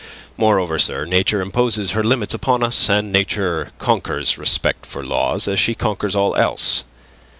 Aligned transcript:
Moreover, 0.35 0.79
sir, 0.79 1.05
Nature 1.05 1.41
imposes 1.41 1.91
her 1.91 2.03
limits 2.03 2.33
upon 2.33 2.63
us, 2.63 2.89
and 2.89 3.11
Nature 3.11 3.69
conquers 3.77 4.35
respect 4.35 4.83
for 4.83 5.05
law 5.05 5.35
as 5.35 5.59
she 5.59 5.75
conquers 5.75 6.15
all 6.15 6.35
else. 6.37 6.83